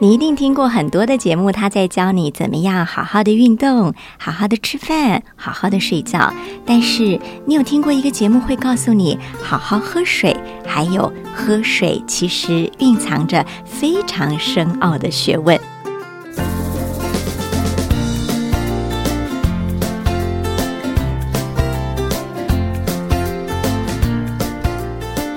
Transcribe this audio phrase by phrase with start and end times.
[0.00, 6.32] 你一定听过很多的节目，他在教你怎么样好好的运动、好好的吃饭、好好的睡觉。
[6.64, 15.58] 但是，你有听过一个节目会告诉你好好喝水，还有喝水其实蕴藏着非常深奥的学问。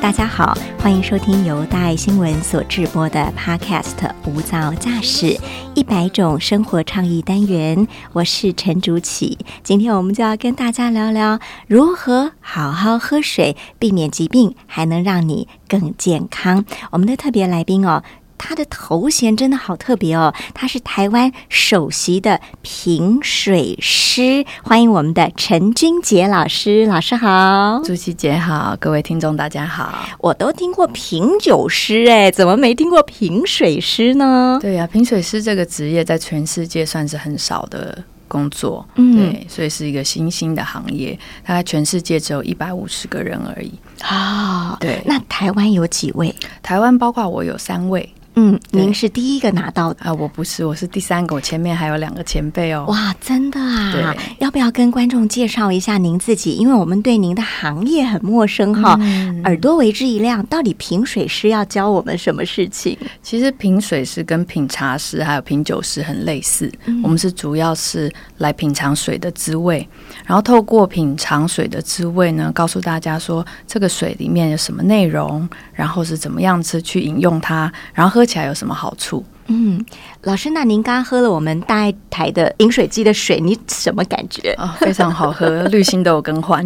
[0.01, 5.39] 大家好，欢迎收听由大爱新闻所制播的 Podcast《无噪驾驶
[5.75, 7.77] 一百种生活倡议单元》，
[8.11, 9.37] 我是陈竹启。
[9.63, 16.65] 今天我们就要跟大家聊聊如何好好喝水，避免疾病，还能让你更健康。
[16.89, 18.01] 我们的特别来宾哦。
[18.43, 24.43] 他的头衔真的好特别哦，他是台湾首席的评水师。
[24.63, 29.93] 欢迎我们的陈君杰老师，老师好，朱琪姐好，各位听众大家好。
[30.17, 34.57] 我都听过品酒师，哎，怎么没听过评水师呢？
[34.59, 44.75] 对呀，评水师这个职业在全世界算是很少的工作，嗯，对，所以是一个新兴的行业，大概全世界只有一百五十个人而已啊。
[44.79, 46.35] 对，那台湾有几位？
[46.63, 48.11] 台湾包括我有三位。
[48.35, 50.13] 嗯，您是第一个拿到的啊！
[50.13, 52.85] 我不是，我是第三个，我前面还有两个前辈哦。
[52.87, 53.91] 哇，真的啊！
[53.91, 54.03] 对，
[54.39, 56.53] 要不要跟观众介绍一下您自己？
[56.53, 58.97] 因为我们对您的行业很陌生哈，
[59.43, 60.41] 耳朵为之一亮。
[60.45, 62.97] 到底品水师要教我们什么事情？
[63.21, 66.71] 其实品水师跟品茶师还有品酒师很类似，
[67.03, 69.85] 我们是主要是来品尝水的滋味，
[70.25, 78.20] 然后透过品尝水的滋味呢，告诉大家说这个水里面有什么内容，然后是怎么样子去饮用它，然后喝。
[78.21, 79.25] 喝起来有什么好处？
[79.47, 79.83] 嗯，
[80.21, 84.53] 老师，那您刚喝了我们大爱台的饮水机的水，你什么感觉？
[84.59, 86.63] 啊，非常好喝，滤芯都有更换。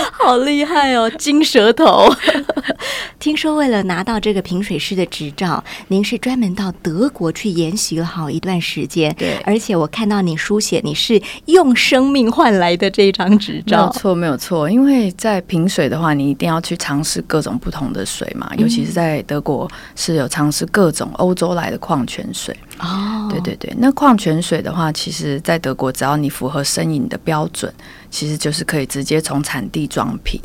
[0.12, 2.08] 好厉害哦，金舌头！
[3.18, 9.12] 听说为了拿到这个评水师的执照，您是专门到德国去研习了好一段时间。
[9.16, 13.78] 对，而且我看到你书写，你是用生命换来的这一张执照。
[13.78, 14.70] 没有错，没有错。
[14.70, 22.56] 因为在评水的话，你一定要去尝试各种不同的水嘛，尤其是在德国是有尝试各种欧洲来的矿泉水。
[22.78, 23.74] 哦，对对对。
[23.78, 27.72] 那矿泉水的话，其实在德国，只要你符合生饮的标准，
[28.10, 30.40] 其实就是可以直接从产地装瓶。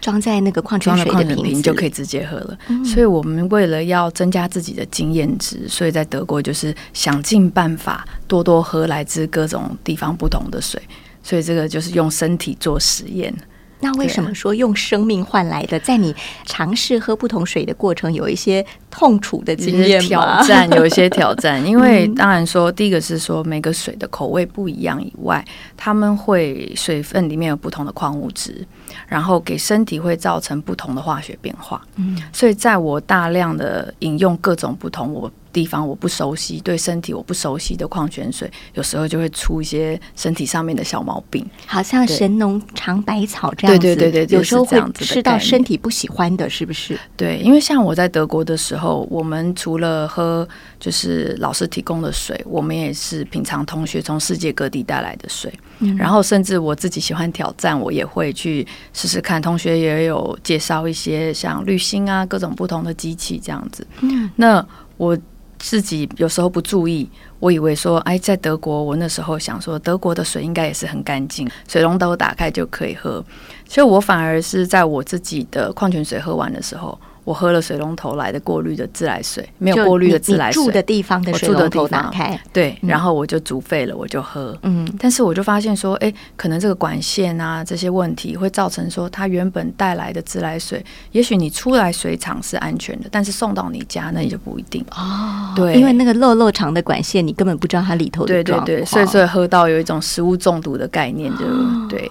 [0.00, 2.56] 装在那个矿泉水的瓶就可以直接喝了。
[2.84, 10.80] 所以，我们为了要增加自己的经验值，所以在德国就是想尽办法多多喝来自各种地方不同的水。
[11.20, 13.34] 所以，这个就是用身体做实验。
[13.80, 15.78] 那为什么说用生命换来的？
[15.80, 21.62] 在你尝试喝不同水的过程，有一些痛楚的经验挑战，有一些挑战。
[21.66, 25.44] 因为当然说，第一个是说每个水的口味不一样以外，
[25.76, 28.66] 他们会水分里面有不同的矿物质，
[29.06, 31.80] 然后给身体会造成不同的化学变化。
[31.96, 35.30] 嗯，所以在我大量的饮用各种不同我。
[35.52, 43.80] 地方我不熟悉，对身体我不熟悉的矿泉水，有时候就会出一些身体上面的小毛病，好像神农尝百草这样子。
[43.80, 46.98] 对对对对，有时候会吃到身体不喜欢的，是不是？
[47.16, 50.46] 对，因为像我在德国的时候，我们除了喝
[50.78, 55.52] 就是老师提供的水，我们也是平常同学从世界各地带来的水。
[55.80, 59.40] 嗯，然后甚至我自己喜欢挑战，我也会去试试看。
[59.40, 63.86] 同学也有介绍一些像滤芯啊，各种不同的机器这样子。
[64.00, 64.64] 嗯，那
[64.96, 65.16] 我。
[65.58, 67.08] 自己有时候不注意，
[67.40, 73.24] 我以为说，哎，在德国，我那时候想说，德国的水应该也是很干净，水龙头打开就可以喝。
[73.66, 76.98] 其实我反而是在我自己的矿泉水喝完的时候。
[77.28, 80.64] 我喝了水龙头来的过滤的自来水，没有过滤的自来水。
[80.64, 84.58] 住的地方的水龙头打开，对，然后我就煮沸了，我就喝。
[84.62, 90.82] 嗯，但是我就发现说，哎，可能这个管线啊这些问题会造成说，它原本带来的自来水，
[91.12, 94.82] 也许你出来水厂是安全的，但是送到你家那也就不一定。
[94.92, 95.52] 哦。
[95.54, 101.44] 对，因为那个漏漏长的管线，你根本不知道它里头的对对对，所以所以喝到有一种食物中毒的概念，就
[101.90, 102.10] 对，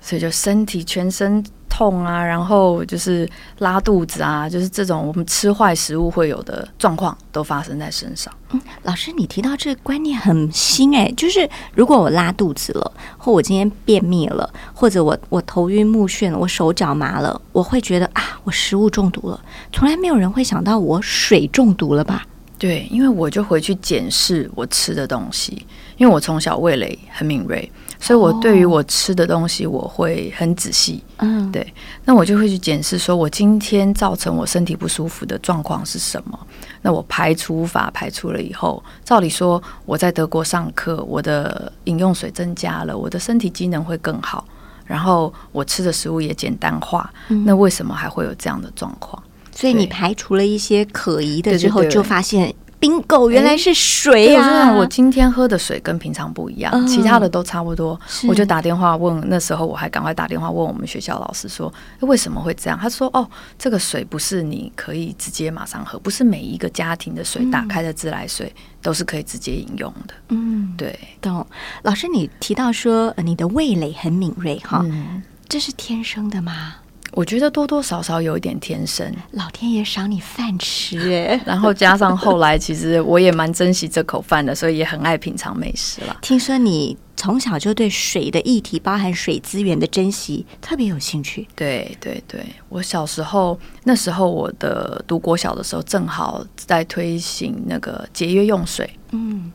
[0.00, 1.44] 所以就身体全身。
[1.78, 3.28] 痛啊，然后就是
[3.58, 8.34] 拉肚子啊，就是这种我们吃坏食物会有的状况都发生在身上。
[8.50, 19.40] 嗯，老师，你提到这个观念很新哎，就是如果我拉肚子了，或我今天便秘了，或者我我头晕目眩，我手脚麻了，我会觉得啊，我食物中毒了。
[19.72, 22.26] 从来没有人会想到我水中毒了吧？
[22.58, 25.64] 对，因为我就回去检视我吃的东西，
[25.96, 27.70] 因为我从小味蕾很敏锐。
[28.00, 31.02] 所以我对于我吃的东西我会很仔细。
[31.18, 31.74] 嗯，对，
[32.04, 36.38] 那我就会去检视，说我今天造成我身体不舒服的状况是什么。
[36.80, 44.44] 那我排除法排除了以后，照理说我在德国上课，我的饮用水增加了，我的身体机能会更好，
[44.86, 47.12] 然后我吃的食物也简单化。
[47.44, 49.20] 那为什么还会有这样的状况？
[49.50, 54.72] 所以你排除了一些可疑的之后，就发现 bingo 原来是水呀啊！
[54.72, 57.98] 我今天喝的水跟平常不一样，嗯其他的都差不多。
[58.28, 62.78] 我就打电话问，那时候我还赶快打电话问我们学校老师说，为什么会这样？
[62.80, 63.28] 他说：“哦，
[63.58, 70.14] 这个水不是你可以直接马上喝，不是每一个家庭的水打开的自来水都是可以直接饮用的。
[70.28, 71.46] 嗯，对，懂。
[71.82, 76.76] 老师，你提到说、呃你的味蕾很敏锐哈，嗯，这是天生的吗？
[77.12, 79.12] 我觉得多多少少有一点天生。
[79.32, 81.40] 老天爷赏你饭吃哎！
[81.46, 86.16] 然后加上后来，其实我也蛮珍惜这口饭的，所以也很爱品尝美食啦。
[86.22, 91.48] 听说你从小就对水的议题，包含水资源的珍惜，特别有兴趣。
[91.56, 98.88] 对对对，我小时候那时候我的读国小的时候，正好在推行那个节约用水。
[99.10, 99.50] 嗯，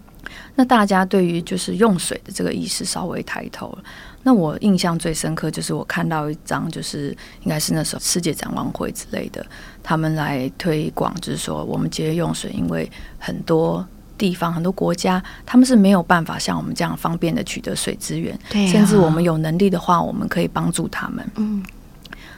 [0.55, 3.83] 那大家对于就是用水的这个意识稍微抬头了。
[4.23, 7.09] 那我印象最深刻就是我看到一张，就是
[7.43, 9.45] 应该是那时候世界展望会之类的，
[9.83, 12.89] 他们来推广，就是说我们节约用水，因为
[13.19, 13.85] 很多
[14.17, 21.29] 地方很多国家他们是没有办法像我们这样方便的取得水资源，对啊甚至我们有能力的话，我们可以帮助他们。
[21.35, 21.61] 嗯，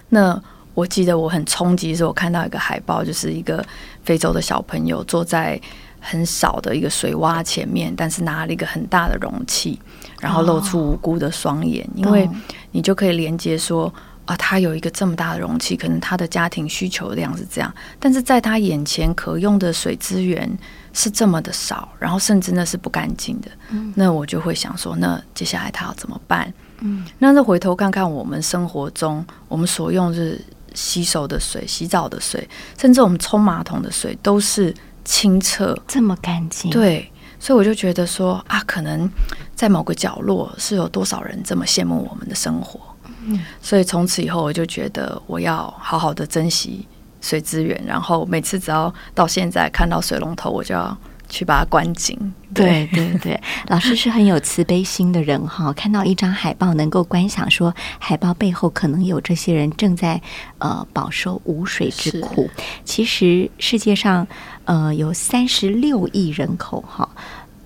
[0.10, 0.42] 那
[0.74, 3.64] 我记得我很冲击的是，我看到一个海报，就是一个
[4.04, 5.62] 非洲的小朋友坐在
[6.00, 9.80] 很少的一个水洼前面，但是拿了一个很大的容器，
[10.20, 12.30] 然后露出无辜的双眼，因为
[12.72, 13.94] 你就可以连接说。
[14.26, 20.50] 啊，他有一个这么大的容器，可能他的家庭需求量是这样，但是在他眼前可用的水资源
[20.94, 23.48] 是这么的少，然后甚至那是不干净的。
[23.70, 26.52] 嗯那我就会想说，那接下来他要怎么办？
[26.80, 34.74] 嗯，那再回头看看我们生活中我们所用是洗手的水、洗澡的水，甚至我们冲马桶的水都是
[35.04, 35.78] 清澈。
[35.88, 37.08] 这么干净，，对，
[37.40, 39.10] 所以我就觉得说啊，可能
[39.54, 42.80] 在某个角落是有多少人这么羡慕我们的生活。
[43.28, 46.88] 嗯所以从此以后，我就觉得我要好好的珍惜
[47.22, 50.96] 水资源，然后每次只要到现在看到水龙头，我就要
[51.28, 52.16] 去把它关紧。
[52.54, 55.74] 对对对， 老师是很有慈悲心的人哈。
[55.74, 60.22] 看到一张海报，能够观想说海报背后可能有这些人正在
[60.60, 62.48] 呃饱受无水之苦。
[62.84, 64.26] 其实世界上
[64.66, 67.10] 呃有三十六亿人口哈，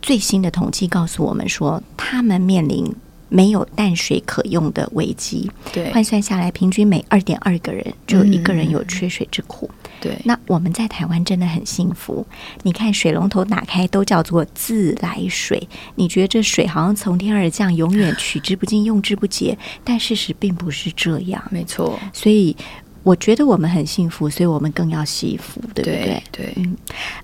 [0.01, 2.93] 最新的统计告诉我们说，他们面临。
[3.31, 9.69] 没有淡水可用的危机，对换算下来，平均每二点二个人就有一个人有缺水之苦。
[10.01, 12.25] 对，那我们在台湾真的很幸福。
[12.63, 21.39] 你看水龙头打开都叫做自来水，你觉得这水好像从天而降，永远取之不尽、用之不竭，但事实并不是这样。
[21.51, 22.57] 没错，所以
[23.03, 26.23] 我觉得我们很幸福，所以我们更要惜福，对不对？
[26.31, 26.75] 对嗯，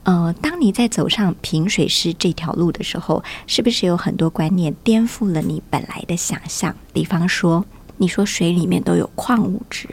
[0.05, 6.73] 呃，当你在走上品水师这条路的时候，是不是有很多观念颠覆了你本来的想象？
[6.93, 7.65] 比方说，
[7.97, 9.89] 你说水里面都有矿物质。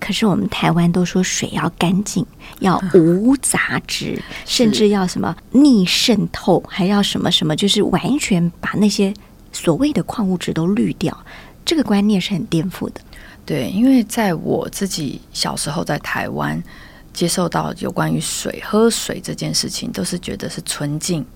[0.00, 2.26] 可是我们台湾都说水要干净，
[2.60, 9.14] 要无杂质，甚至要什么逆渗透，还要什么什么，就是完全把那些
[9.52, 11.16] 所谓的矿物质都滤掉。
[11.64, 13.00] 这个观念是很颠覆的。
[13.46, 16.62] 对，因为在我自己小时候在台湾
[17.18, 21.26] 接受到有关于水、喝水这件事情，都是觉得是纯净、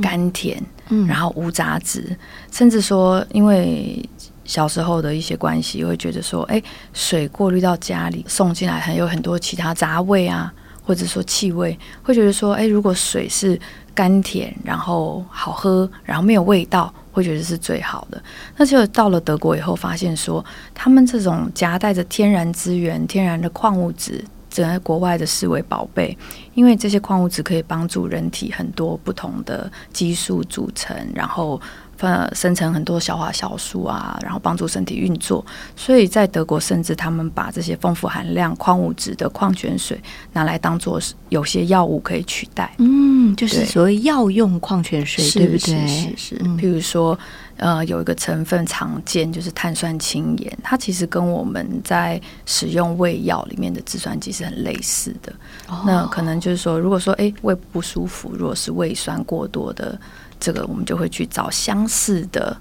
[0.00, 2.16] 甘甜，嗯然后无杂质，
[2.52, 4.08] 甚至说因为。
[4.44, 6.60] 小时候的一些关系，会觉得说，哎，
[6.92, 10.52] 水过滤到家里送进来，还有很多其他杂味啊，
[10.84, 13.58] 或者说气味，会觉得说，哎，如果水是
[13.94, 18.20] 甘甜，然后好喝，然后没有味道，会觉得是最好的。
[18.56, 20.44] 那就到了德国以后，发现说，
[20.74, 24.22] 他们这种夹带着天然资源、天然的矿物质，
[24.52, 26.16] 在国外的视为宝贝，
[26.54, 31.60] 因为这些矿物质可以帮助人体很多不同的激素组成，然后。
[31.98, 35.46] 呃，生成很多消化酵素啊，然后帮助身体运作。
[35.76, 39.96] 所以在德国，甚至他们把这些丰富含量矿物质的矿泉水
[40.32, 42.74] 拿来当做有些药物可以取代。
[42.78, 45.86] 嗯，就是所谓药用矿泉水，对不对？
[45.86, 47.16] 是是是，嗯譬如说，
[47.62, 55.32] 呃，有一个成分常见就是碳酸氢盐，它其实跟我们在使用胃药里面的制酸剂是很类似的。
[55.68, 59.96] 哦那可能就是说，如果说诶胃不舒服，如果是胃酸过多的，
[60.40, 62.56] 这个我们就会去找相似的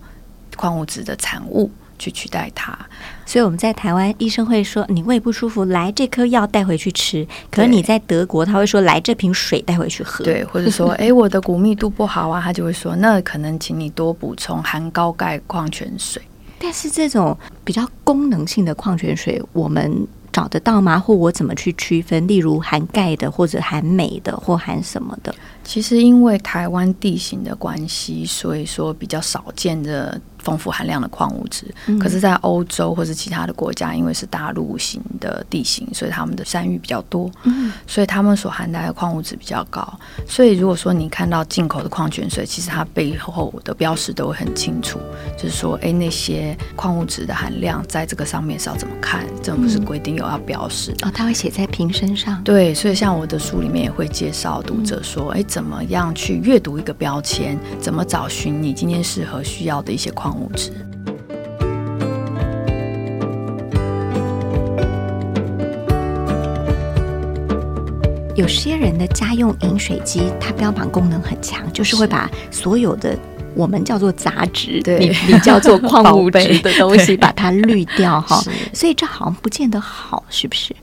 [0.55, 1.71] 矿物质的产物。
[2.01, 2.75] 去取代它。
[3.31, 7.25] 所以我们在台湾，医生会说你胃不舒服，来这颗药带回去吃。
[7.49, 10.25] 可是你在德国，他会说来这瓶水带回去喝。
[10.25, 16.21] 对，或者说，哎，我的骨密度不好啊，他就会说，那可能请你多补充含高钙矿泉水。
[16.59, 20.05] 但是这种比较功能性的矿泉水，我们。
[20.33, 20.97] 找得到吗？
[20.97, 22.25] 或我怎么去区分？
[22.25, 25.35] 例如含钙的，或者含镁的，或含什么的？
[25.71, 30.19] 其实因为台湾地形的关系，所以说比较少见的。
[30.43, 37.29] 丰富含量的矿物质，可是，在欧洲或是其他的国家，因为是大陆型的地形，所以他们的山域比较多，
[37.85, 39.87] 所以他们所含带的矿物质比较高。
[40.27, 44.97] 所以，如果说你看到进口的矿泉水，其实它背后的标识都会很清楚，
[45.37, 49.23] 就是说，哎，那些矿物质的含量在这个上面是要怎么看？
[49.43, 52.43] 政府是规定有要标示哦，它会写在瓶身上。
[52.43, 60.37] 对，所以像我的书里面也会介绍读者说，哎，怎么样去阅读一个标签，怎么找寻你今天适合需要的一些矿。
[60.39, 60.71] 物质。
[68.35, 73.15] 有些人的家用饮水机，它标榜功能很强，就是会把所有的
[73.53, 78.41] 我们叫做杂质，你你叫做矿物质 的 东西，把它滤掉 哈。
[78.73, 80.75] 所以这好像不见得好，是不是？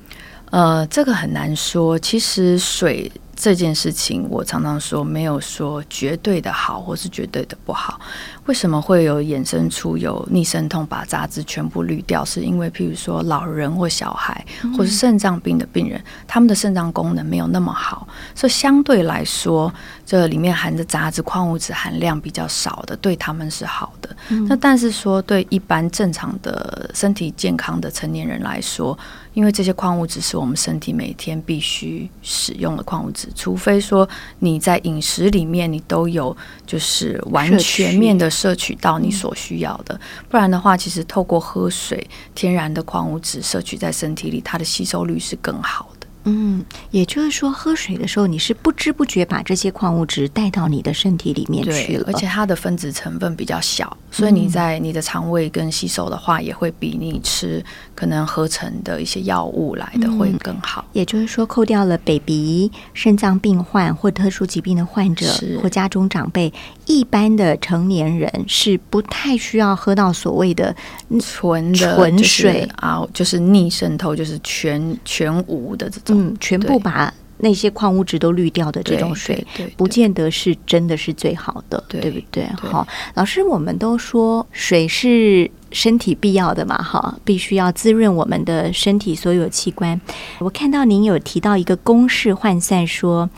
[0.50, 1.98] 呃，这个很难说。
[1.98, 3.10] 其实水。
[3.40, 8.00] 这件事情，我常常说没有说绝对的好，或是绝对的不好。
[8.46, 12.24] 为什么会有衍生出有逆渗痛把杂质全部滤掉？
[12.24, 14.44] 是因为譬如说老人或小孩，
[14.76, 19.72] 或是肾脏病的病人，他们的肾脏功能没有那么好，所以相对来说，
[20.04, 24.16] 这里面含的杂质矿物质含量比较少的，对他们是好的。
[24.48, 28.98] 那但是说对一般正常的身体健康的成年人来说，
[29.38, 34.06] 因为这些矿物质是我们身体每天必须使用的矿物质，除非说
[34.40, 42.04] 你在饮食里面你都有就是完全面的摄取到你所需要的，不然的话，其实透过喝水，
[42.34, 45.97] 天然的矿物质摄取在身体里，它的吸收率是更好的。
[46.28, 60.84] 嗯，也就是说，喝水的时候你是不知不觉把这些矿物质带到你的身体里面去了，而且它的分子成分比较小，所以你在你的肠胃跟吸收的话，也会比你吃可能合成的一些药物来的会更好。
[60.92, 65.26] 也就是说，扣掉了 baby、肾脏病患或特殊疾病的患者
[65.62, 66.52] 或家中长辈，
[66.86, 70.74] 一般的成年人是不太需要喝到所谓的
[71.20, 72.68] 纯的纯水。
[72.76, 76.17] 啊，就是逆渗透，就是全全无的这种。
[76.18, 79.46] 嗯，全部把那些矿物质都滤掉的这种水，
[79.76, 82.44] 不见得是真的是最好的，对不对？
[82.56, 90.00] 好，老师，我们都说水是身体必要的嘛，哈，必须要滋润我们的身体所有器官。
[90.40, 93.30] 我看到您有提到一个公式换算，说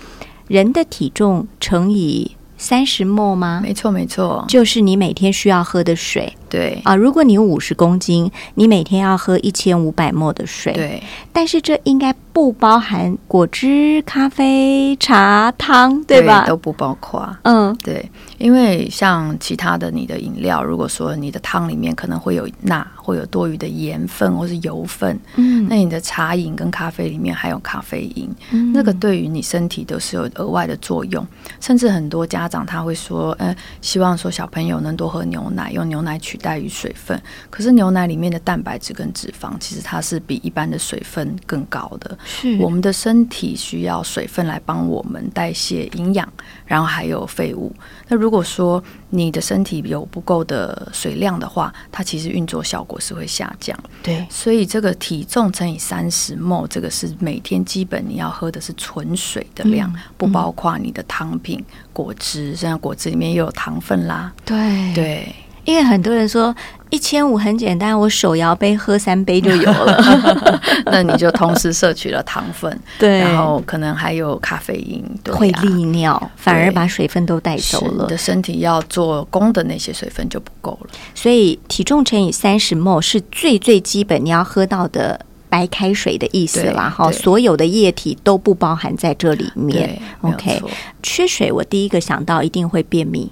[0.49, 3.61] 人的体重乘以三十沫吗？
[3.63, 6.35] 没错，没错，就是你每天需要喝的水。
[6.51, 10.73] 对啊，如果你有五十公斤，你每天要喝一千五百沫的水。
[10.73, 11.01] 对，
[11.33, 16.45] 但是这应该不包含果汁、咖啡、茶、汤，对吧？
[16.47, 17.25] 都不包括。
[17.45, 18.05] 嗯，对，
[18.39, 31.25] 因为像其他的你的饮料，如果说你的汤里面可能会有钠，会有多余的盐分或是油分，嗯，那你的茶饮跟咖啡里面还有咖啡因，嗯那个对于你身体都是有额外的作用。
[31.61, 36.40] 甚至很多家长他会说，呃，希望说小朋友能多喝牛奶，用牛奶取。
[36.41, 37.21] 代于水分，
[37.51, 42.19] 可是牛奶里面的蛋白质跟脂肪，其实它是比一般的水分更高的。
[42.25, 46.29] 是我们的身体需要水分来帮我们代谢营养，
[46.65, 47.73] 然后还有废物。
[48.09, 53.79] 那如果说你的身体有不够的水量的话，它其实运作效果是会下降。
[54.03, 64.33] 对，所以这个体重乘以三十沫，这个是每天基本你要喝的是纯水的量，不包括你的汤品、果汁，现在果汁里面又有糖分啦。
[64.45, 65.35] 对对。
[65.65, 66.55] 因为很多人说
[66.89, 78.05] 一千五很简单，我手摇杯喝三杯就有了， 那你就同时摄取了糖分， 对，然后可能还有咖啡因，会利尿，反而把水分都带走了。
[78.05, 86.89] 你的身体要做功的那些水分就不够了，所以体重乘以三十 m 是最最基本你要喝到的白开水的意思啦。
[86.89, 90.01] 哈，所有的液体都不包含在这里面。
[90.23, 90.61] OK，
[91.03, 93.31] 缺水我第一个想到一定会便秘。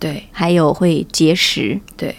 [0.00, 1.80] 对，还有会结石。
[1.96, 2.16] 对，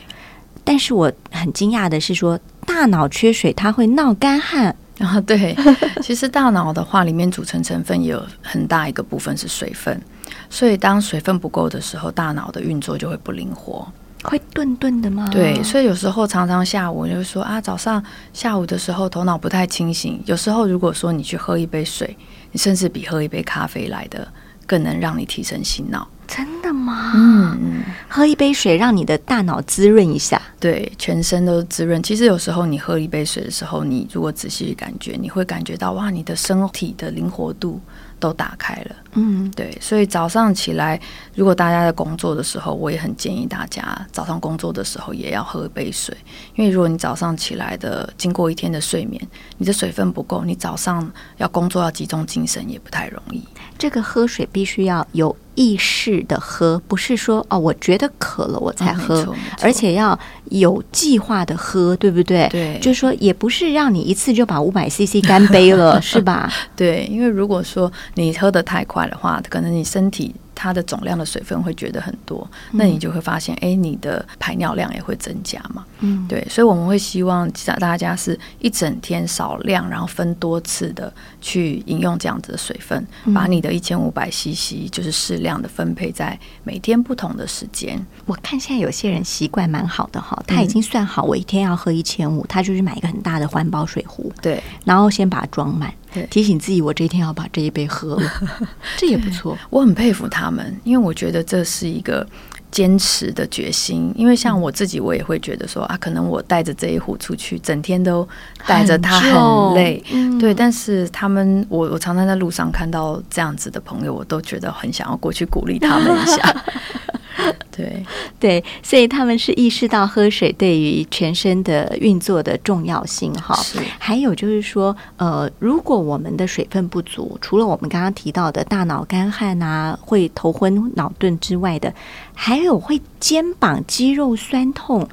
[0.63, 4.73] 但是我很惊讶的是，说大脑缺水，它会闹干旱。
[4.97, 5.57] 然 后，对，
[6.03, 9.99] 其实大脑的话，里面组成成分也有很大一个部分是水分，
[10.47, 15.27] 所以当水分不够的时候，大脑的运作就会不灵活，会顿顿的吗？
[15.31, 20.21] 对，所以有时候常常下午就说啊，早上、下午的时候头脑不太清醒。
[20.27, 22.15] 有时候如果说你去喝一杯水，
[22.51, 24.27] 你甚至比喝一杯咖啡来的
[24.67, 26.07] 更能让你提神醒脑。
[26.27, 26.70] 真的
[27.13, 30.41] 嗯，喝一杯水，让你的大脑滋润一下。
[30.59, 32.01] 对，全身都滋润。
[32.03, 37.79] 其实有时候你喝一杯水的时候，你如果仔细感觉，你会感觉到哇，你的身体的灵活度
[38.19, 38.95] 都打开了。
[39.13, 40.99] 嗯，对，所以早上起来，
[41.35, 46.15] 如果大家在工作的时候，我也很建议大家早上工作的时候也要喝一杯水，
[46.61, 49.19] 因为如果你早上起来的经过一天的睡眠，
[49.57, 53.43] 你的水分不够，你早上要工作要集中精神也不太容易。
[53.79, 60.17] 这个喝水必须要有意识的喝，不是说哦，我觉得渴了我才喝，而且要
[60.51, 62.47] 有计划的喝，对不对？
[62.51, 66.53] 对就是说也不是让你一次就把五百 CC 干杯了， 是吧？
[66.75, 75.83] 对，因为如果说你喝的太快的话，可能你身体它的总量的水分会觉得很多，那你就会发现，哎，你的排尿量也会增加嘛。
[76.01, 83.03] 嗯，对，所以我们会希望大家是一整天少量，然后分多次的去饮用这样子的水分，
[83.33, 87.99] 把你的一千五百 CC 就是适量的分配在每天不同的时间。
[88.27, 98.29] 我看现在有些人习惯蛮好的哈，嗯他已经算好我一天要喝一千五，他就去买一个很大的环保水壶，对，然后先把它装满对，提醒自己我这一天要把这一杯喝了，
[98.99, 99.57] 这也不错。
[99.71, 102.27] 我很佩服他们，因为我觉得这是一个
[102.69, 104.13] 坚持的决心。
[104.15, 108.27] 因为像我自己，我也会觉得说啊，可能我带着这一壶出去，整天都
[108.67, 110.03] 带着它很累。
[110.11, 116.63] 嗯对，但是他们，我我常常在路上看到这样子的朋友，我都觉得很想要过去鼓励他们一下。
[117.81, 118.05] 对，
[118.39, 123.57] 对，所以他们是意识到喝水对于全身的运作的重要性哈。
[123.97, 131.93] 还有就是说，呃，如果我们的水分不足，除了我们刚刚提到的大脑干旱啊，会头昏脑钝之外的，
[132.33, 135.07] 还有会肩膀肌肉酸痛。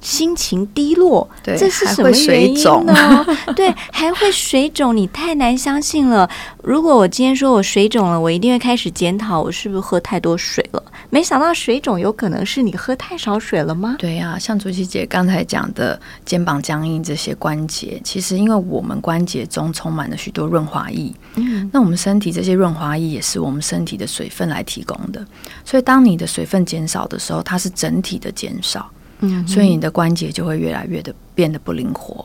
[0.00, 2.94] 心情低落，对这是什么水原因肿呢？
[3.54, 6.28] 对，还会水肿，你太难相信了。
[6.62, 10.82] 如果我今天说我水肿了，我一定会开始检讨我是不是喝太多水了。
[11.10, 13.96] 没想到水肿有可能是你喝太少水了吗？
[13.98, 25.24] 对呀、像朱琪姐刚才讲的肩膀僵硬这些关节，其实因为我们关节中充满了许多润滑液，嗯，那我们身体这些润滑液也是我们身体的水分来提供的，
[25.64, 28.88] 所以当你的水分减少的时候，它是整体的减少，
[29.20, 32.24] 嗯所以你的关节就会越来越的变得不灵活。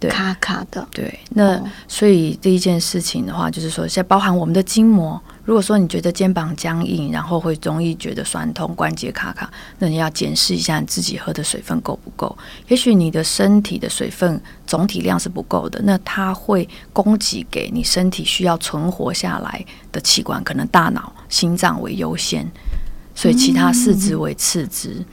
[0.00, 5.20] 对卡卡的，对，那、哦所以第一件事情的话，就是说，现在包含我们的筋膜。
[5.44, 12.38] 如果说你觉得肩膀僵硬，然后会容易觉得酸痛、关节卡卡，那你要检视一下你自己喝的水分够不够。
[12.68, 22.48] 也许你的身体的水分总体量是不够的，那它会供给给你身体需要存活下来的器官，可能大脑、心脏为优先，
[23.16, 25.04] 所以其他四肢为次之。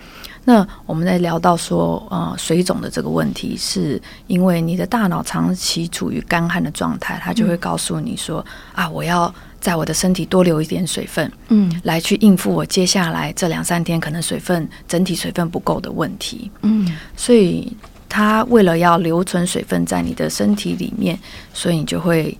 [0.47, 16.51] 那我们在聊到说，呃，水肿的这个问题，是因为你的大脑长期处于干旱的状态，它就会告诉你说，啊，我要在我的身体多留一点水分，嗯来去应付我接下来这两三天可能水分整体水分不够的问题。
[16.61, 17.75] 嗯所以，
[18.07, 21.19] 它为了要留存水分在你的身体里面，
[21.55, 22.37] 所以你就会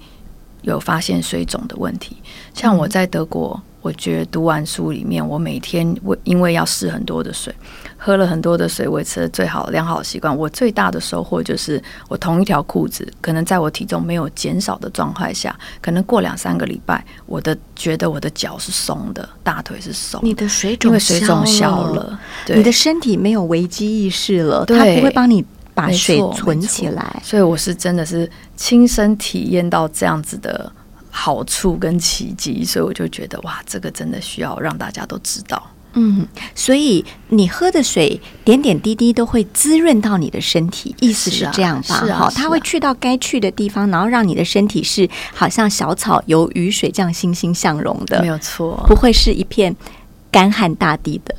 [0.61, 2.15] 有发现水肿的问题。
[2.53, 7.53] 像我在德国，我觉得读完书里面，我每天为因为要试很多的水，
[8.05, 10.37] 喝了很多的水，维持了最好良好的习惯。
[10.37, 27.19] 我最大的收获就是，我同一条裤子，可能在我体重没有减少的状态下，可能过两三个礼拜，我的觉得我的脚是松的，大腿是松的，你的水肿因为水肿消消了，对你的身体没有危机意识了，它不会帮你把水存起来。
[27.23, 30.71] 所以我是真的是亲身体验到这样子的
[31.09, 35.71] 好处跟奇迹，所以我就觉得哇，这个真的需要让大家都知道。
[35.95, 42.05] 嗯，所以你喝的水点点滴滴都会滋润到你的身体，意思是这样吧？
[42.13, 49.75] 好，它会去到该去的地方，然后让你的身体是好像小草由雨水这样欣欣向荣的没，有错，不会是一片
[50.29, 51.33] 干旱大地的。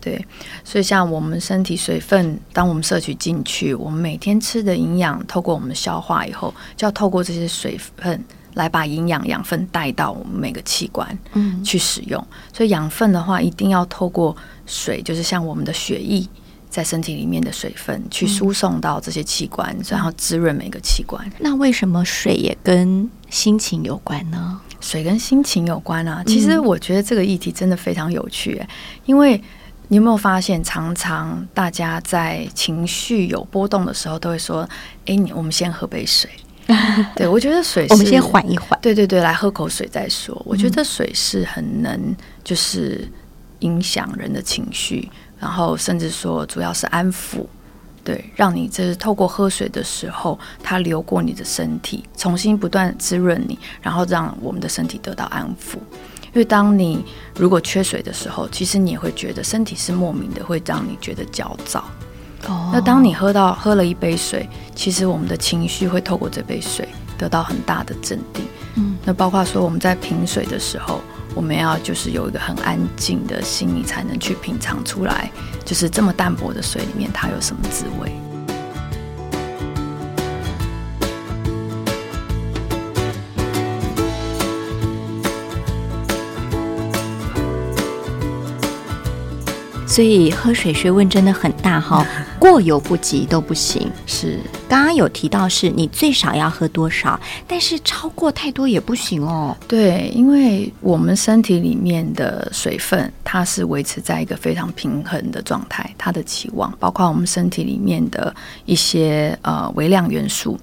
[0.00, 0.24] 对，
[0.64, 12.24] 所以像我们身体水分，当我们摄取进去，我们每天吃的营养，透过我们消化以后，就要透过这些水分来把营养养分带到我们每个器官嗯去使用。
[12.52, 14.36] 所以养分的话，一定要透过
[14.66, 16.26] 水，就是像我们的血液
[16.68, 21.24] 在身体里面的水分，去输送到这些器官，然后滋润每个器官。
[21.38, 24.60] 那为什么水也跟心情有关呢？
[24.80, 26.22] 水跟心情有关啊。
[26.26, 28.68] 其实我觉得这个议题真的非常有趣、欸
[29.04, 29.42] 因为
[29.88, 34.62] 你有没有发现，常常大家在情绪有波动的时候，都会说
[35.04, 36.30] ：“哎，你我们先喝杯水。”
[37.16, 38.78] 对我觉得水是，我们先缓一缓。
[38.80, 40.40] 对对对，来喝口水再说。
[40.44, 43.08] 我觉得水是很能就是
[43.60, 47.46] 影响人的情绪，然后甚至说主要是安抚。
[48.02, 55.76] 对，让你就是透过喝水的时候，它流过你的身体，重新不断滋润你，然后让我们的身体得到安抚。
[56.32, 57.04] 因为当你
[57.36, 61.84] 如果缺水的时候，其实你也会觉得身体是莫名的会让你觉得焦躁。
[62.46, 68.44] 哦那当你喝到喝了一杯水，其实我们的情绪会透过这杯水得到很大的镇定。
[68.76, 71.00] 嗯，那包括说我们在品水的时候，
[71.34, 75.30] 我们要就是有一个很安静的心，你才能去品尝出来，
[75.64, 78.12] 就是这么淡薄的水里面它有什么滋味。
[89.90, 92.06] 所以喝水学问真的很大哈，
[92.38, 93.90] 过犹不及都不行。
[94.06, 99.56] 是刚刚有提到是你最少要喝多少，但是超过太多也不行哦。
[99.66, 108.32] 对，因为我们身体里面的水分，它是维持在一个非常平衡的状态，它的期望包括我们身体里面的
[108.66, 110.56] 一些呃微量元素。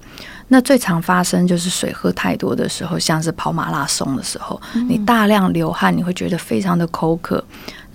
[0.50, 7.44] 那最常发生就是水喝太多的时候，像是跑马拉松的时候，你大量流汗，你会觉得非常的口渴。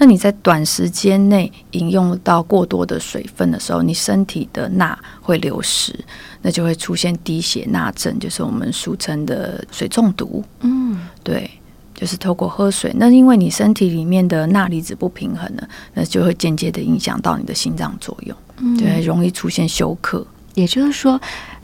[0.03, 5.97] 那你在短时间内饮用到过多的水分的时候，你身体的钠会流失，
[6.41, 10.43] 那就会出现低血钠症，就是我们俗称的水中毒。
[10.59, 11.49] 嗯，对，
[11.95, 20.27] 就是透过喝水，那因为你身体里面的钠离子不平衡了，那就会间接的影响到你的心脏作用，对，容易出现休克。
[20.53, 21.17] 也就是说，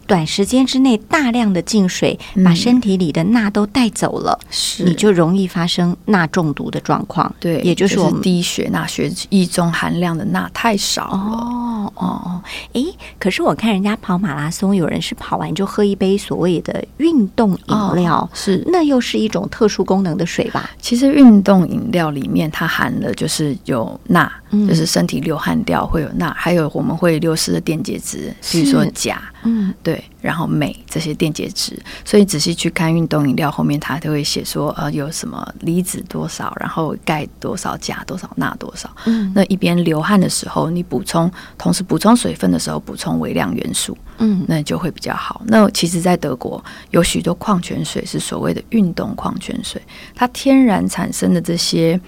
[0.09, 2.43] 短时间之内大量的进水，嗯。
[2.43, 4.83] 把身体里的钠都带走了，是。
[4.83, 7.33] 你就容易发生钠中毒的状况。
[7.39, 11.17] 对，也就是我们低血钠血液中含量的钠太少了。
[11.17, 12.41] 哦哦哦，
[12.73, 12.85] 诶，
[13.19, 18.63] 可是我看人家跑马拉松，有人是跑完就喝一杯所谓的运动饮料，哦是。
[18.67, 20.69] 那又是一种特殊功能的水吧？
[20.81, 24.67] 其实运动饮料里面它含了就是有钠，嗯。
[24.67, 28.89] 就是身体流汗掉会有钠，还有我们会流失的电解质，比如说是。
[28.91, 31.77] 钾，嗯，对，然后镁这些电解质。
[32.03, 38.89] 所以仔细去看运动饮料后面，它都会写说呃有什么离子多少，然后钙多少，钾多少，钠多少。
[39.05, 45.41] 嗯那一边流汗的时候，你补充，同时补充水分的时候补充微量元素，嗯那就会比较好。
[45.45, 49.81] 那其实，在德国有许多矿泉水是所谓的运动矿泉水，
[50.15, 51.99] 它天然产生的这些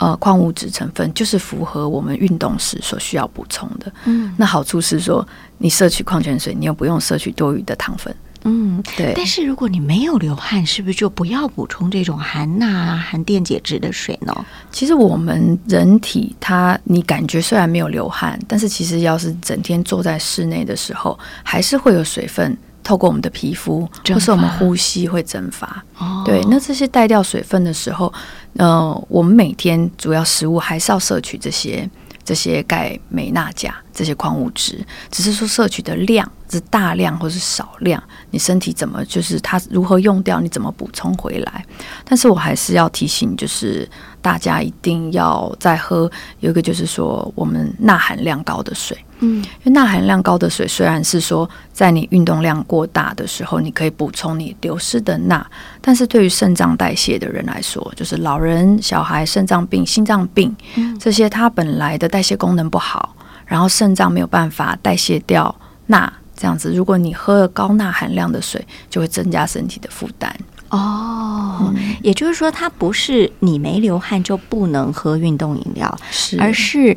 [0.00, 3.92] 呃矿物质成分，就是符合我们运动时所需要补充的。
[4.06, 5.26] 嗯那好处是说，
[5.58, 8.14] 你摄取矿泉水，你又不用摄取多余的糖分。
[8.44, 8.82] 嗯。
[8.96, 14.34] 对，但是如果你没有流汗，是不是就不要补充这种含钠啊、含电解质的水呢？
[14.72, 25.84] 其实我们人体它，你感觉虽然没有流汗，但是其实要是整天坐在室内的时候，还是会有水分透过我们的皮肤蒸或是我们呼吸会蒸发。
[25.98, 28.12] 哦对，那这些带掉水分的时候，
[28.56, 31.88] 呃，我们每天主要食物还是要摄取这些
[32.24, 41.64] 这些钙、镁、钠、钾这些矿物质，只是说摄取的量是大量或是少量，你身体怎么就是它如何用掉，你怎么补充回来。
[42.04, 43.88] 但是我还是要提醒，就是
[44.22, 48.96] 大家一定要再喝，有一个就是说我们钠含量高的水。
[49.22, 55.46] 嗯因为钠含量高的水，虽然是说在你运动量过大的时候，你可以补充你流失的钠，
[55.82, 65.54] 但是对于肾脏代谢的人来说，就是老人、小孩、肾脏病、心脏病嗯这些，它本来的代谢功能不好，然后肾脏没有办法代谢掉
[65.86, 70.34] 钠，这样子，如果你喝了高钠含量的水，就会增加身体的负担。
[70.70, 76.40] 哦，也就是说，它不是你没流汗就不能喝运动饮料，是。
[76.40, 76.96] 而是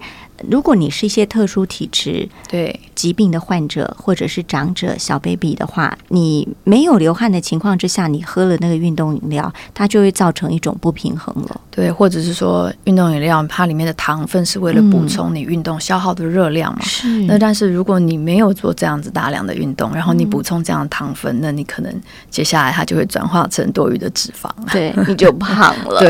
[0.50, 11.62] 如果你是一些特殊体质、对疾病的患者，或者是长者、小 baby 的话，你没有流汗的情况之下，你喝了那个运动饮料，它就会造成一种不平衡了。
[11.70, 16.80] 对，或者是说运动饮料它里面的糖分是为了补充你运动消耗的热量嘛？
[16.86, 21.94] 是那但是如果你没有做这样子大量的运动，然后你补充这样的糖分，那你可能
[22.30, 24.50] 接下来它就会转化成多余的脂肪。
[24.72, 26.00] 对，你就胖了。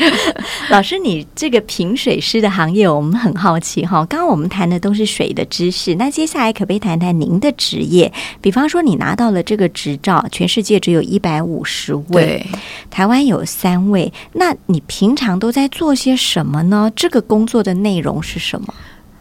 [0.70, 4.02] 老师，你这个品水师的行业，我们很好奇哈。
[4.06, 8.10] 刚刚我们谈的都是水的知识，那接下来可不可以谈谈您的职业？
[8.40, 12.46] 比方说，你拿到了这个执照，全世界只有一百五十位，
[12.88, 16.90] 台湾有三位，那你平常都在做些什么呢？
[16.96, 18.72] 这个工作的内容是什么？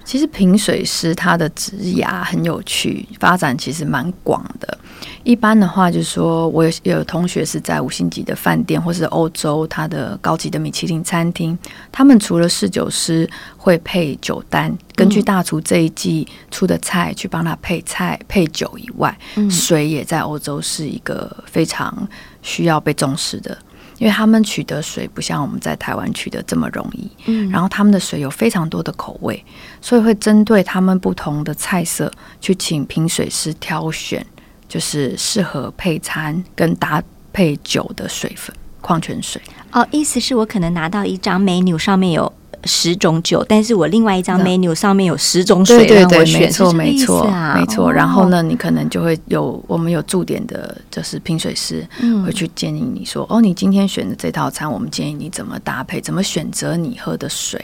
[0.06, 4.78] 其实评水师他的职涯很有趣，发展其实蛮广的。
[5.24, 11.58] 一般的话，就是说我有有同学是在五星级的饭店，或是欧洲他的高级的米其林餐厅，
[11.92, 22.08] 他们除了侍酒师会配酒单，根据大厨这一季出的菜去帮他配菜配酒以外，嗯水也在欧洲是一个非常
[22.42, 23.58] 需要被重视的。
[24.00, 29.44] 因为他们取得水不像我们在台湾取得这么容易，嗯然后他们的水有非常多的口味，
[29.82, 34.24] 所以会针对他们不同的菜色去请品水师挑选，
[34.68, 37.02] 就是适合配餐跟搭
[37.32, 38.56] 配酒的水分。
[38.82, 39.42] 矿泉水。
[39.72, 42.32] 哦，意思是我可能拿到一张 menu 上面有
[42.64, 47.90] 十种酒，但是我另外一张 menu 上面有十种水对对对，让我选，没错没错啊没错。
[47.90, 57.64] 哦然后呢，你可能就会有我们有驻点的，就是拼水师嗯会去建议你说，哦，你今天选的这套餐，我们建议你怎么搭配，怎么选择你喝的水。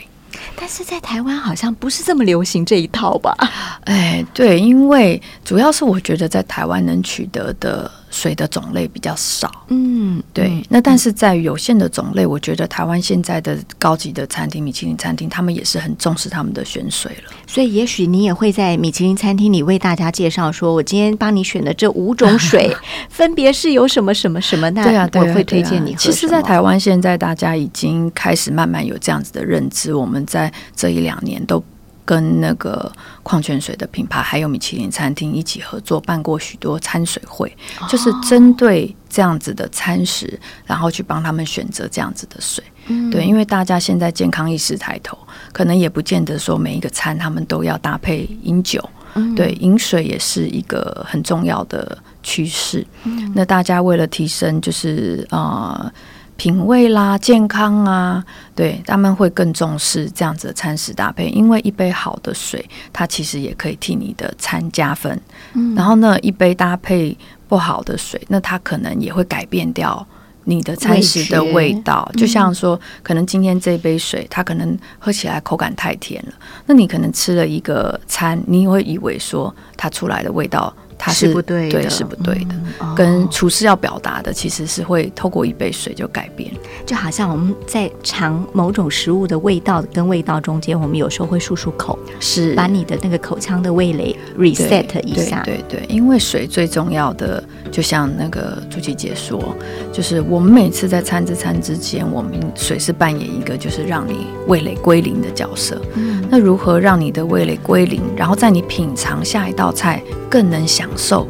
[0.56, 3.36] 但是在台湾好像不是这么流行这一套吧？
[3.84, 9.50] 哎，对，因为主要是我觉得在台湾能取得的水的种类比较少。
[9.68, 17.32] 嗯，对，嗯那但是在有限的种类，我觉得台湾现在的高级的餐厅、米其林餐厅，他们也是很重视他们的选水了。
[17.46, 22.74] 所以也许你也会在米其林餐厅里为大家介绍说，我今天帮你选的这五种水
[23.10, 31.62] 分别是有什么什么什么，那对啊，我会推荐你喝其实，在台湾现在大家已经开始慢慢有这样子的认知，我们在这一两年都。
[32.04, 32.90] 跟那个
[33.22, 37.54] 矿泉水的品牌，还有米其林餐厅一起合作，办过许多餐水会，
[37.88, 42.62] 就是针对这样子的餐食，然后去帮他们选择这样子的水。
[42.86, 45.16] 嗯对，因为大家现在健康意识抬头，
[45.52, 48.82] 可能也不见得说每一个餐他们都要搭配饮酒。
[49.16, 52.84] 嗯对，饮水也是一个很重要的趋势。
[53.04, 55.90] 嗯那大家为了提升，就是呃
[56.36, 65.20] 品味啦、健康啊，对他们会更重视这样子的餐食搭配，因为一杯好的水，它其实也可以替你的餐加分。
[65.54, 67.16] 嗯然后呢，一杯搭配
[67.48, 70.06] 不好的水，那它可能也会改变掉。
[70.46, 76.34] 你的餐食的味道，就像说，可能今天这杯水，它可能喝起来口感太甜了，
[76.66, 80.70] 那你可能吃了一个餐，你会以为说它出来的味道
[81.04, 82.54] 它是不对的对，是不对的。
[82.78, 86.50] 哦跟厨师要表达的其实是会透过一杯水就改变。
[86.86, 95.42] 就好像我们在尝某种食物的味道跟味道中间，我们有时候会漱漱口，是把你的那个口腔的味蕾 reset 一下。
[95.44, 99.54] 对对对，因为水最重要的，就像那个朱琪姐说，
[99.92, 105.80] 就是我们每次在餐之餐之间，我们水是扮演一个就是让你味蕾归零的角色。
[105.94, 111.26] 嗯那如何让你的味蕾归零，然后在你品尝下一道菜更能享受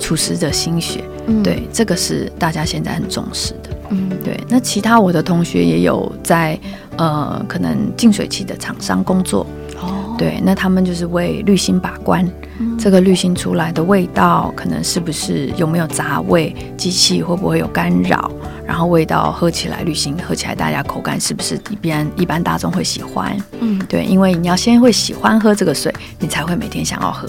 [0.00, 1.04] 厨师的心血？
[1.26, 3.70] 嗯对，这个是大家现在很重视的。
[3.90, 6.58] 嗯对，那其他我的同学也有在
[6.96, 9.46] 呃，可能净水器的厂商工作。
[9.80, 12.28] 哦，对，那他们就是为滤芯把关，
[12.58, 18.30] 嗯这个滤芯出来的味道，可能是不是有没有杂味，机器会不会有干扰，
[18.66, 23.36] 然后味道喝起来，滤芯喝起来，大家口感是不是一般一般大众会喜欢？
[23.60, 27.28] 嗯对，因为你要先会喜欢喝这个水，你才会每天想要喝。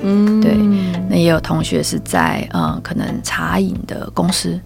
[0.00, 0.54] 嗯对
[1.08, 4.58] 那也有同学是在呃，可能茶饮的公司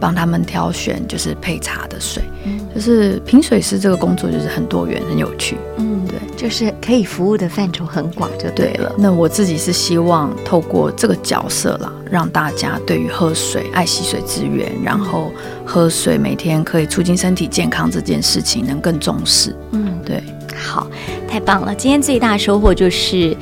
[0.00, 5.56] 帮他们挑选，就是配茶的水，嗯就是品水师这个工作就是很多元、很有趣。
[5.78, 8.92] 嗯，对，就是可以服务的范畴很广，就对了。
[8.96, 15.32] 那我自己是希望透过这个角色啦，让大家对于喝水、爱惜水资源，然后
[15.64, 19.56] 喝水每天可以促进身体健康这件事情能更重视。
[19.72, 20.22] 嗯，对，
[20.54, 20.86] 好，
[21.28, 21.74] 太棒了！
[21.74, 23.36] 今天最大的收获就是，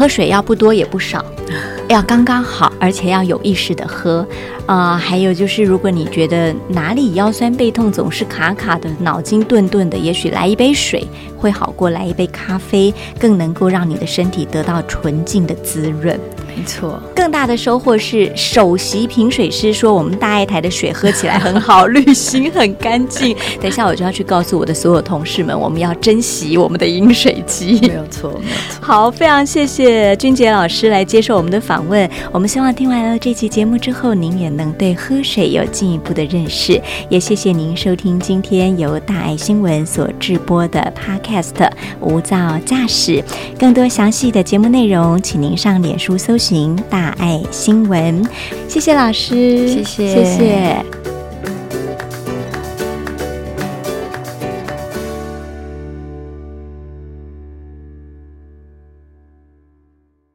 [0.00, 1.22] 喝水要不多也不少，
[1.86, 4.26] 要刚刚好，而且要有意识的喝。
[4.64, 16.18] 啊、还有就是，如果你觉得哪里腰酸背痛总是卡卡的，脑筋顿顿的，也许来一杯水会好过来一杯咖啡，更能够让你的身体得到纯净的滋润。
[16.56, 17.00] 没错。
[17.14, 23.36] 更大的收获是，首席品水师说我们大爱台的水喝起来很好，滤芯很干净。
[23.60, 27.78] 等一下我就要去告诉我的所有同事们，我们要珍惜我们的饮水机。
[27.82, 28.80] 没有错，没有错。
[28.80, 32.08] 好，非常谢谢君杰老师来接受我们的访问。
[32.32, 36.80] 我们希望听完了这期节目之后，您也能对喝水有进一步的认识。
[37.08, 41.52] 也谢谢您收听今天由大爱新闻所制播的 Podcast
[42.00, 43.12] 《无噪驾驶》。
[43.58, 48.24] 更多详细的节目内容，请您上脸书搜寻“大爱新闻”。
[48.66, 50.84] 谢谢老师，谢谢谢谢。